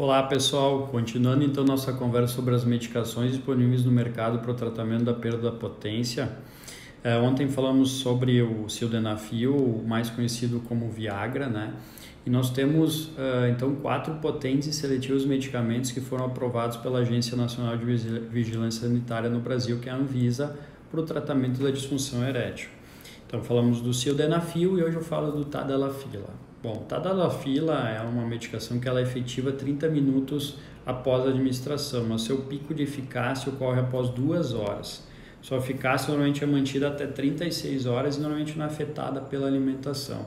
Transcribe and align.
Olá 0.00 0.22
pessoal, 0.22 0.86
continuando 0.92 1.42
então 1.42 1.64
nossa 1.64 1.92
conversa 1.92 2.32
sobre 2.32 2.54
as 2.54 2.64
medicações 2.64 3.32
disponíveis 3.32 3.84
no 3.84 3.90
mercado 3.90 4.38
para 4.38 4.52
o 4.52 4.54
tratamento 4.54 5.02
da 5.02 5.12
perda 5.12 5.50
da 5.50 5.50
potência. 5.50 6.30
É, 7.02 7.16
ontem 7.16 7.48
falamos 7.48 7.90
sobre 7.90 8.40
o 8.40 8.68
sildenafil, 8.68 9.82
mais 9.84 10.08
conhecido 10.08 10.60
como 10.68 10.88
Viagra, 10.88 11.48
né? 11.48 11.74
E 12.24 12.30
nós 12.30 12.48
temos 12.50 13.06
uh, 13.06 13.48
então 13.50 13.74
quatro 13.74 14.14
potentes 14.14 14.68
e 14.68 14.72
seletivos 14.72 15.26
medicamentos 15.26 15.90
que 15.90 16.00
foram 16.00 16.26
aprovados 16.26 16.76
pela 16.76 17.00
Agência 17.00 17.36
Nacional 17.36 17.76
de 17.76 17.84
Vigilância 17.84 18.86
Sanitária 18.86 19.28
no 19.28 19.40
Brasil, 19.40 19.80
que 19.80 19.88
é 19.88 19.92
a 19.92 19.96
Anvisa, 19.96 20.56
para 20.92 21.00
o 21.00 21.02
tratamento 21.02 21.60
da 21.60 21.72
disfunção 21.72 22.22
erétil. 22.22 22.68
Então 23.26 23.42
falamos 23.42 23.80
do 23.80 23.92
sildenafil 23.92 24.78
e 24.78 24.84
hoje 24.84 24.94
eu 24.94 25.02
falo 25.02 25.32
do 25.32 25.44
tadalafila. 25.44 26.47
Bom, 26.60 26.84
tadalafila 26.88 27.88
é 27.88 28.00
uma 28.00 28.26
medicação 28.26 28.80
que 28.80 28.88
ela 28.88 28.98
é 28.98 29.04
efetiva 29.04 29.52
30 29.52 29.88
minutos 29.88 30.56
após 30.84 31.24
a 31.24 31.28
administração, 31.28 32.04
mas 32.08 32.22
seu 32.22 32.38
pico 32.38 32.74
de 32.74 32.82
eficácia 32.82 33.52
ocorre 33.52 33.78
após 33.78 34.10
duas 34.10 34.52
horas. 34.52 35.06
Sua 35.40 35.58
eficácia 35.58 36.08
normalmente 36.08 36.42
é 36.42 36.46
mantida 36.48 36.88
até 36.88 37.06
36 37.06 37.86
horas 37.86 38.16
e 38.16 38.20
normalmente 38.20 38.58
não 38.58 38.64
é 38.64 38.68
afetada 38.68 39.20
pela 39.20 39.46
alimentação. 39.46 40.26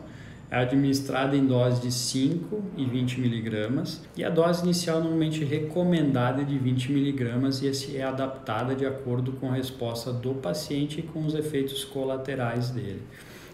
É 0.49 0.59
administrada 0.59 1.35
em 1.35 1.45
dose 1.45 1.81
de 1.81 1.91
5 1.91 2.63
e 2.77 2.85
20 2.85 3.19
miligramas 3.19 4.01
e 4.15 4.23
a 4.23 4.29
dose 4.29 4.63
inicial 4.63 5.01
normalmente 5.01 5.43
recomendada 5.43 6.43
é 6.43 6.45
de 6.45 6.57
20 6.57 6.93
miligramas 6.93 7.61
e 7.61 7.97
é 7.97 8.03
adaptada 8.03 8.73
de 8.73 8.85
acordo 8.85 9.33
com 9.33 9.49
a 9.49 9.55
resposta 9.55 10.13
do 10.13 10.33
paciente 10.35 11.01
e 11.01 11.03
com 11.03 11.25
os 11.25 11.35
efeitos 11.35 11.83
colaterais 11.83 12.69
dele. 12.69 13.01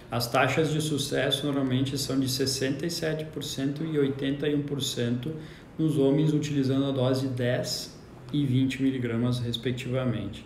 As 0.09 0.27
taxas 0.27 0.71
de 0.71 0.81
sucesso 0.81 1.45
normalmente 1.45 1.97
são 1.97 2.17
de 2.17 2.27
67% 2.27 3.81
e 3.81 3.97
81% 3.97 5.31
nos 5.77 5.97
homens 5.97 6.33
utilizando 6.33 6.85
a 6.85 6.91
dose 6.91 7.27
10 7.27 7.97
e 8.31 8.45
20 8.45 8.81
miligramas 8.81 9.39
respectivamente. 9.39 10.45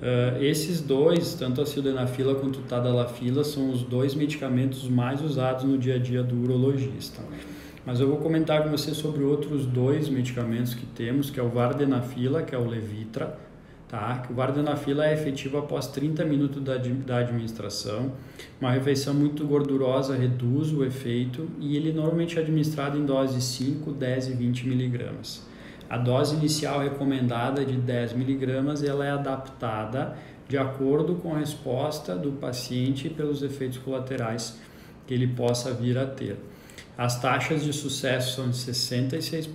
Uh, 0.00 0.42
esses 0.42 0.80
dois, 0.80 1.34
tanto 1.34 1.60
a 1.60 1.66
sildenafila 1.66 2.34
quanto 2.36 2.60
o 2.60 2.62
tadalafila, 2.62 3.44
são 3.44 3.70
os 3.70 3.82
dois 3.82 4.14
medicamentos 4.14 4.88
mais 4.88 5.20
usados 5.20 5.64
no 5.64 5.78
dia 5.78 5.96
a 5.96 5.98
dia 5.98 6.22
do 6.22 6.42
urologista. 6.42 7.22
Mas 7.84 8.00
eu 8.00 8.08
vou 8.08 8.18
comentar 8.18 8.62
com 8.62 8.70
você 8.70 8.94
sobre 8.94 9.24
outros 9.24 9.66
dois 9.66 10.08
medicamentos 10.08 10.74
que 10.74 10.86
temos, 10.86 11.30
que 11.30 11.38
é 11.38 11.42
o 11.42 11.48
vardenafila, 11.48 12.42
que 12.42 12.54
é 12.54 12.58
o 12.58 12.68
Levitra, 12.68 13.36
tá? 13.92 14.22
Que 14.26 14.32
o 14.32 14.34
vardenafila 14.34 15.06
é 15.06 15.12
efetivo 15.12 15.58
após 15.58 15.86
30 15.88 16.24
minutos 16.24 16.62
da, 16.62 16.78
da 16.78 17.18
administração. 17.18 18.12
Uma 18.58 18.70
refeição 18.70 19.12
muito 19.12 19.46
gordurosa 19.46 20.16
reduz 20.16 20.72
o 20.72 20.82
efeito 20.82 21.46
e 21.60 21.76
ele 21.76 21.92
normalmente 21.92 22.38
é 22.38 22.40
administrado 22.40 22.96
em 22.96 23.04
doses 23.04 23.44
5, 23.44 23.92
10 23.92 24.28
e 24.28 24.32
20 24.32 24.66
miligramas. 24.66 25.46
A 25.90 25.98
dose 25.98 26.34
inicial 26.36 26.80
recomendada 26.80 27.66
de 27.66 27.76
10 27.76 28.14
miligramas 28.14 28.82
ela 28.82 29.04
é 29.04 29.10
adaptada 29.10 30.16
de 30.48 30.56
acordo 30.56 31.16
com 31.16 31.34
a 31.34 31.38
resposta 31.38 32.16
do 32.16 32.32
paciente 32.32 33.10
pelos 33.10 33.42
efeitos 33.42 33.76
colaterais 33.76 34.58
que 35.06 35.12
ele 35.12 35.26
possa 35.26 35.70
vir 35.70 35.98
a 35.98 36.06
ter. 36.06 36.38
As 36.96 37.20
taxas 37.20 37.64
de 37.64 37.72
sucesso 37.72 38.36
são 38.36 38.50
de 38.50 38.56
66%, 38.56 39.48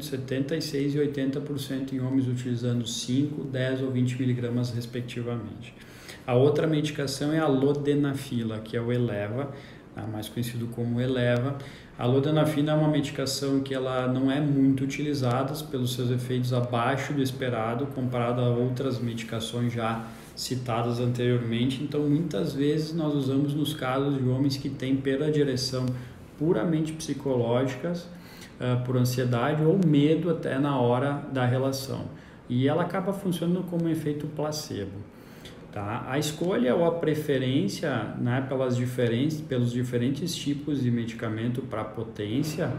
76% 0.00 0.94
e 0.94 0.98
80% 0.98 1.92
em 1.92 2.00
homens 2.00 2.28
utilizando 2.28 2.86
5, 2.86 3.44
10 3.44 3.82
ou 3.82 3.90
20 3.90 4.20
miligramas 4.20 4.70
respectivamente. 4.70 5.74
A 6.24 6.34
outra 6.34 6.66
medicação 6.66 7.32
é 7.32 7.38
a 7.38 7.48
lodenafila, 7.48 8.60
que 8.60 8.76
é 8.76 8.80
o 8.80 8.92
Eleva, 8.92 9.52
mais 10.10 10.28
conhecido 10.28 10.68
como 10.68 11.00
Eleva. 11.00 11.58
A 11.98 12.06
lodenafila 12.06 12.72
é 12.72 12.74
uma 12.74 12.88
medicação 12.88 13.60
que 13.60 13.74
ela 13.74 14.06
não 14.06 14.30
é 14.30 14.40
muito 14.40 14.84
utilizada 14.84 15.52
pelos 15.64 15.94
seus 15.94 16.10
efeitos 16.10 16.52
abaixo 16.52 17.12
do 17.12 17.22
esperado 17.22 17.86
comparado 17.88 18.40
a 18.40 18.48
outras 18.48 18.98
medicações 19.00 19.72
já 19.72 20.06
citadas 20.34 20.98
anteriormente. 20.98 21.82
Então, 21.82 22.00
muitas 22.08 22.54
vezes 22.54 22.94
nós 22.94 23.14
usamos 23.14 23.52
nos 23.52 23.74
casos 23.74 24.16
de 24.16 24.28
homens 24.28 24.56
que 24.56 24.68
têm 24.68 24.96
perda 24.96 25.30
de 25.30 25.40
ereção 25.40 25.86
puramente 26.38 26.92
psicológicas, 26.92 28.08
uh, 28.60 28.84
por 28.84 28.96
ansiedade 28.96 29.62
ou 29.64 29.78
medo 29.86 30.30
até 30.30 30.58
na 30.58 30.78
hora 30.78 31.22
da 31.32 31.44
relação. 31.44 32.06
E 32.48 32.68
ela 32.68 32.82
acaba 32.82 33.12
funcionando 33.12 33.64
como 33.64 33.84
um 33.84 33.88
efeito 33.88 34.26
placebo. 34.28 35.14
Tá? 35.72 36.06
A 36.08 36.18
escolha 36.18 36.74
ou 36.74 36.84
a 36.84 36.92
preferência 36.92 38.14
né, 38.18 38.44
pelas 38.48 38.76
diferentes, 38.76 39.40
pelos 39.40 39.72
diferentes 39.72 40.34
tipos 40.34 40.80
de 40.82 40.90
medicamento 40.90 41.62
para 41.62 41.82
potência, 41.82 42.72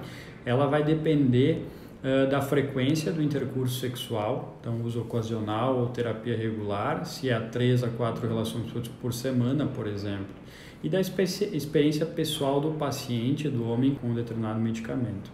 ela 0.46 0.68
vai 0.68 0.84
depender 0.84 1.66
uh, 2.02 2.30
da 2.30 2.42
frequência 2.42 3.12
do 3.12 3.22
intercurso 3.22 3.80
sexual, 3.80 4.58
então 4.62 4.82
uso 4.84 5.02
ocasional 5.02 5.78
ou 5.78 5.88
terapia 5.88 6.38
regular, 6.38 7.06
se 7.06 7.30
é 7.30 7.38
3 7.38 7.84
a 7.84 7.90
4 7.90 8.28
relações 8.28 8.72
por 9.02 9.12
semana, 9.12 9.66
por 9.66 9.88
exemplo 9.88 10.46
e 10.86 10.90
da 10.90 11.02
experiência 11.02 12.06
pessoal 12.06 12.62
do 12.62 12.74
paciente, 12.74 13.50
do 13.50 13.68
homem 13.68 13.96
com 13.96 14.10
um 14.10 14.14
determinado 14.14 14.60
medicamento. 14.60 15.32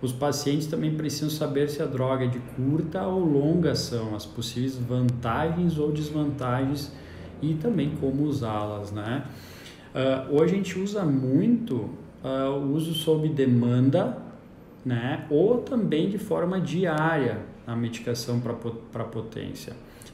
Os 0.00 0.12
pacientes 0.12 0.68
também 0.68 0.94
precisam 0.94 1.28
saber 1.28 1.68
se 1.68 1.82
a 1.82 1.84
droga 1.84 2.26
é 2.26 2.28
de 2.28 2.38
curta 2.38 3.04
ou 3.04 3.24
longa 3.24 3.72
ação, 3.72 4.14
as 4.14 4.24
possíveis 4.24 4.76
vantagens 4.76 5.78
ou 5.78 5.90
desvantagens 5.90 6.92
e 7.42 7.54
também 7.54 7.96
como 8.00 8.22
usá-las, 8.22 8.92
né? 8.92 9.24
Uh, 9.92 10.36
hoje 10.36 10.54
a 10.54 10.56
gente 10.58 10.78
usa 10.78 11.02
muito 11.02 11.90
uh, 12.22 12.52
o 12.52 12.72
uso 12.72 12.94
sob 12.94 13.28
demanda, 13.28 14.16
né? 14.84 15.26
Ou 15.28 15.58
também 15.58 16.08
de 16.08 16.18
forma 16.18 16.60
diária 16.60 17.40
a 17.66 17.74
medicação 17.74 18.40
para 18.40 19.04
potência. 19.04 19.72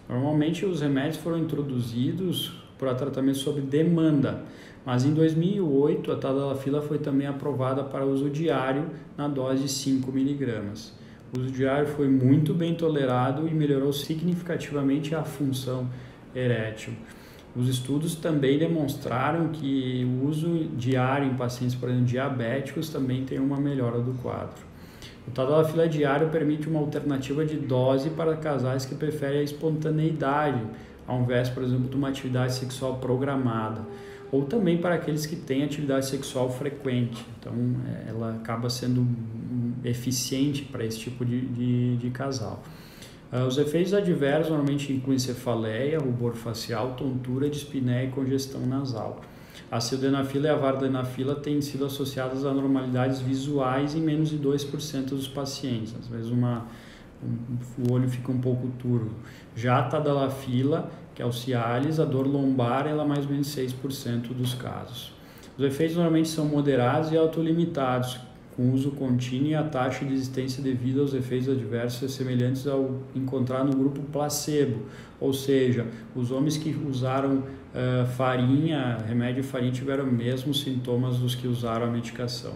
Normalmente 0.08 0.64
os 0.64 0.80
remédios 0.80 1.18
foram 1.18 1.38
introduzidos 1.38 2.69
para 2.80 2.94
tratamento 2.94 3.38
sob 3.38 3.60
demanda. 3.60 4.42
Mas 4.84 5.04
em 5.04 5.12
2008 5.12 6.10
a 6.10 6.16
tadalafila 6.16 6.80
foi 6.80 6.98
também 6.98 7.26
aprovada 7.26 7.84
para 7.84 8.06
uso 8.06 8.30
diário 8.30 8.86
na 9.16 9.28
dose 9.28 9.62
de 9.62 9.68
5 9.68 10.10
miligramas. 10.10 10.92
O 11.36 11.40
uso 11.40 11.50
diário 11.52 11.86
foi 11.86 12.08
muito 12.08 12.54
bem 12.54 12.74
tolerado 12.74 13.46
e 13.46 13.52
melhorou 13.52 13.92
significativamente 13.92 15.14
a 15.14 15.22
função 15.22 15.86
erétil. 16.34 16.94
Os 17.54 17.68
estudos 17.68 18.14
também 18.14 18.58
demonstraram 18.58 19.48
que 19.48 20.04
o 20.04 20.26
uso 20.26 20.68
diário 20.76 21.28
em 21.28 21.34
pacientes, 21.34 21.74
por 21.74 21.88
exemplo, 21.88 22.06
diabéticos 22.06 22.88
também 22.88 23.24
tem 23.24 23.38
uma 23.38 23.60
melhora 23.60 24.00
do 24.00 24.12
quadro. 24.22 24.70
O 25.26 25.30
tadalafila 25.32 25.88
diário 25.88 26.28
permite 26.30 26.68
uma 26.68 26.80
alternativa 26.80 27.44
de 27.44 27.56
dose 27.56 28.10
para 28.10 28.36
casais 28.36 28.84
que 28.84 28.94
preferem 28.94 29.40
a 29.40 29.42
espontaneidade, 29.42 30.62
ao 31.10 31.22
invés, 31.22 31.48
por 31.48 31.64
exemplo, 31.64 31.88
de 31.88 31.96
uma 31.96 32.08
atividade 32.08 32.54
sexual 32.54 32.98
programada, 32.98 33.84
ou 34.30 34.44
também 34.44 34.78
para 34.78 34.94
aqueles 34.94 35.26
que 35.26 35.34
têm 35.34 35.64
atividade 35.64 36.06
sexual 36.06 36.48
frequente. 36.48 37.26
Então, 37.38 37.52
é, 37.88 38.10
ela 38.10 38.36
acaba 38.36 38.70
sendo 38.70 39.04
eficiente 39.84 40.62
para 40.62 40.84
esse 40.84 41.00
tipo 41.00 41.24
de, 41.24 41.40
de, 41.40 41.96
de 41.96 42.10
casal. 42.10 42.62
Uh, 43.32 43.44
os 43.44 43.58
efeitos 43.58 43.92
adversos 43.92 44.50
normalmente 44.50 44.92
incluem 44.92 45.18
cefaleia, 45.18 45.98
rubor 45.98 46.34
facial, 46.34 46.94
tontura, 46.94 47.50
dispneia 47.50 48.06
e 48.06 48.10
congestão 48.10 48.64
nasal. 48.64 49.20
A 49.68 49.80
sildenafila 49.80 50.46
e 50.46 50.50
a 50.50 50.56
vardenafila 50.56 51.34
têm 51.34 51.60
sido 51.60 51.84
associadas 51.84 52.44
a 52.44 52.50
anormalidades 52.50 53.20
visuais 53.20 53.96
em 53.96 54.00
menos 54.00 54.30
de 54.30 54.38
2% 54.38 55.06
dos 55.06 55.26
pacientes. 55.26 55.92
Às 55.98 56.06
vezes 56.06 56.30
uma 56.30 56.66
o 57.78 57.92
olho 57.92 58.08
fica 58.08 58.32
um 58.32 58.40
pouco 58.40 58.68
turvo. 58.78 59.10
Já 59.54 59.78
a 59.78 59.82
tadalafila, 59.82 60.90
que 61.14 61.22
é 61.22 61.26
o 61.26 61.32
Cialis, 61.32 62.00
a 62.00 62.04
dor 62.04 62.26
lombar, 62.26 62.86
ela 62.86 63.04
é 63.04 63.06
mais 63.06 63.24
ou 63.24 63.32
menos 63.32 63.54
6% 63.54 64.28
dos 64.28 64.54
casos. 64.54 65.12
Os 65.58 65.64
efeitos 65.64 65.96
normalmente 65.96 66.28
são 66.28 66.46
moderados 66.46 67.12
e 67.12 67.16
autolimitados, 67.16 68.18
com 68.56 68.72
uso 68.72 68.92
contínuo 68.92 69.48
e 69.48 69.54
a 69.54 69.62
taxa 69.62 70.04
de 70.04 70.12
existência 70.12 70.62
devido 70.62 71.00
aos 71.00 71.14
efeitos 71.14 71.48
adversos 71.48 72.12
semelhantes 72.12 72.66
ao 72.66 73.00
encontrar 73.14 73.64
no 73.64 73.74
grupo 73.76 74.00
placebo, 74.10 74.86
ou 75.20 75.32
seja, 75.32 75.86
os 76.14 76.30
homens 76.30 76.56
que 76.56 76.70
usaram 76.88 77.38
uh, 77.38 78.06
farinha, 78.16 78.98
remédio 79.06 79.44
farinha, 79.44 79.72
tiveram 79.72 80.04
os 80.04 80.12
mesmos 80.12 80.60
sintomas 80.62 81.18
dos 81.18 81.34
que 81.34 81.46
usaram 81.46 81.86
a 81.86 81.90
medicação 81.90 82.54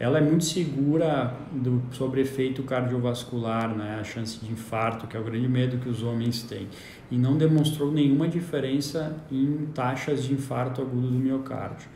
ela 0.00 0.16
é 0.16 0.20
muito 0.22 0.46
segura 0.46 1.34
do, 1.52 1.82
sobre 1.92 2.22
efeito 2.22 2.62
cardiovascular, 2.62 3.76
né? 3.76 3.98
a 4.00 4.04
chance 4.04 4.40
de 4.40 4.50
infarto, 4.50 5.06
que 5.06 5.14
é 5.14 5.20
o 5.20 5.22
grande 5.22 5.46
medo 5.46 5.76
que 5.76 5.90
os 5.90 6.02
homens 6.02 6.42
têm, 6.42 6.68
e 7.10 7.18
não 7.18 7.36
demonstrou 7.36 7.92
nenhuma 7.92 8.26
diferença 8.26 9.14
em 9.30 9.68
taxas 9.74 10.24
de 10.24 10.32
infarto 10.32 10.80
agudo 10.80 11.08
do 11.08 11.18
miocárdio. 11.18 11.86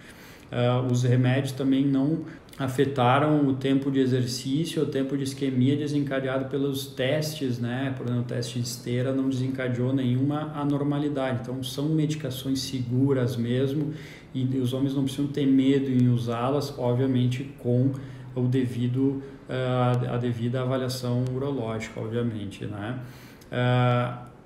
Uh, 0.53 0.93
os 0.93 1.03
remédios 1.03 1.53
também 1.53 1.87
não 1.87 2.27
afetaram 2.59 3.49
o 3.49 3.55
tempo 3.55 3.91
de 3.91 3.99
exercício, 3.99 4.83
o 4.83 4.87
tempo 4.87 5.17
de 5.17 5.25
isquemia 5.25 5.77
desencadeado 5.77 6.49
pelos 6.49 6.87
testes, 6.87 7.59
né? 7.59 7.93
Por 7.97 8.07
exemplo, 8.07 8.23
o 8.23 8.27
teste 8.27 8.61
de 8.61 8.67
esteira 8.67 9.13
não 9.13 9.29
desencadeou 9.29 9.93
nenhuma 9.93 10.53
anormalidade. 10.55 11.41
Então, 11.43 11.63
são 11.65 11.89
medicações 11.89 12.61
seguras 12.61 13.37
mesmo 13.37 13.93
e 14.33 14.45
os 14.59 14.73
homens 14.73 14.95
não 14.95 15.03
precisam 15.03 15.27
ter 15.27 15.47
medo 15.47 15.91
em 15.91 16.09
usá-las, 16.09 16.77
obviamente 16.79 17.53
com 17.59 17.93
o 18.35 18.43
devido, 18.43 19.23
a 19.49 20.17
devida 20.17 20.63
avaliação 20.63 21.25
urológica, 21.33 22.01
obviamente, 22.01 22.65
né? 22.67 23.01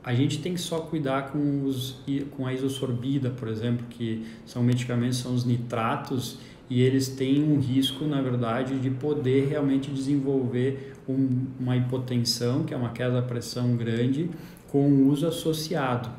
a 0.04 0.14
gente 0.14 0.38
tem 0.40 0.54
que 0.54 0.60
só 0.60 0.80
cuidar 0.80 1.32
com, 1.32 1.64
os, 1.64 2.00
com 2.30 2.46
a 2.46 2.52
isosorbida, 2.52 3.30
por 3.30 3.48
exemplo, 3.48 3.84
que 3.90 4.26
são 4.46 4.62
medicamentos, 4.62 5.18
são 5.18 5.34
os 5.34 5.44
nitratos, 5.44 6.38
e 6.70 6.82
eles 6.82 7.08
têm 7.08 7.42
um 7.42 7.58
risco, 7.58 8.04
na 8.04 8.20
verdade, 8.20 8.78
de 8.78 8.90
poder 8.90 9.48
realmente 9.48 9.90
desenvolver 9.90 10.94
um, 11.08 11.46
uma 11.58 11.76
hipotensão, 11.76 12.64
que 12.64 12.74
é 12.74 12.76
uma 12.76 12.90
queda 12.90 13.14
da 13.14 13.22
pressão 13.22 13.74
grande, 13.76 14.30
com 14.70 14.86
o 14.88 15.08
uso 15.08 15.26
associado. 15.26 16.10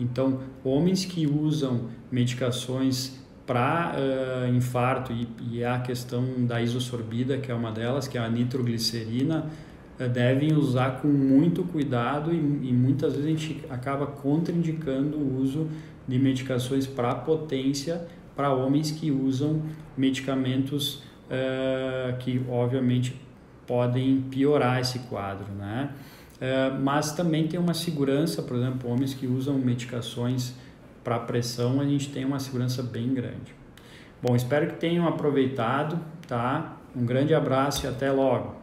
Então, 0.00 0.40
homens 0.64 1.04
que 1.04 1.26
usam 1.26 1.88
medicações 2.10 3.22
para 3.46 3.94
uh, 3.94 4.54
infarto 4.54 5.12
e, 5.12 5.28
e 5.52 5.64
a 5.64 5.78
questão 5.78 6.24
da 6.46 6.60
isosorbida, 6.60 7.38
que 7.38 7.50
é 7.50 7.54
uma 7.54 7.70
delas, 7.70 8.08
que 8.08 8.18
é 8.18 8.20
a 8.20 8.28
nitroglicerina, 8.28 9.46
uh, 10.00 10.08
devem 10.08 10.52
usar 10.54 11.00
com 11.00 11.08
muito 11.08 11.62
cuidado 11.62 12.32
e, 12.32 12.36
e, 12.36 12.72
muitas 12.72 13.14
vezes 13.14 13.26
a 13.26 13.30
gente 13.30 13.64
acaba 13.68 14.06
contraindicando 14.06 15.16
o 15.16 15.40
uso 15.40 15.68
de 16.06 16.18
medicações 16.18 16.86
para 16.86 17.14
potência 17.14 18.06
para 18.34 18.52
homens 18.52 18.90
que 18.90 19.10
usam 19.10 19.62
medicamentos 19.96 21.02
uh, 21.28 22.16
que 22.18 22.44
obviamente 22.48 23.20
podem 23.66 24.22
piorar 24.22 24.80
esse 24.80 25.00
quadro, 25.00 25.52
né? 25.52 25.90
Uh, 26.36 26.80
mas 26.80 27.12
também 27.12 27.46
tem 27.46 27.58
uma 27.58 27.74
segurança, 27.74 28.42
por 28.42 28.56
exemplo, 28.56 28.90
homens 28.90 29.14
que 29.14 29.26
usam 29.26 29.54
medicações 29.54 30.54
para 31.04 31.18
pressão, 31.18 31.80
a 31.80 31.84
gente 31.84 32.10
tem 32.10 32.24
uma 32.24 32.38
segurança 32.38 32.82
bem 32.82 33.12
grande. 33.12 33.54
Bom, 34.20 34.36
espero 34.36 34.68
que 34.68 34.74
tenham 34.74 35.06
aproveitado, 35.06 35.98
tá? 36.28 36.76
Um 36.94 37.04
grande 37.04 37.34
abraço 37.34 37.86
e 37.86 37.88
até 37.88 38.10
logo. 38.10 38.61